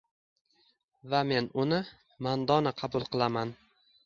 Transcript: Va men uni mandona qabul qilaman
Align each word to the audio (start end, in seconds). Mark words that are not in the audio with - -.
Va 1.13 1.19
men 1.31 1.49
uni 1.65 1.79
mandona 2.29 2.75
qabul 2.81 3.07
qilaman 3.13 3.55